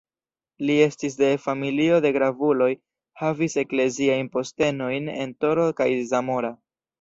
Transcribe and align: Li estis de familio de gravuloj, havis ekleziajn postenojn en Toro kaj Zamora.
Li 0.67 0.75
estis 0.83 1.17
de 1.17 1.27
familio 1.43 1.99
de 2.05 2.11
gravuloj, 2.15 2.69
havis 3.21 3.59
ekleziajn 3.65 4.31
postenojn 4.39 5.13
en 5.19 5.37
Toro 5.47 5.69
kaj 5.83 5.89
Zamora. 6.15 6.53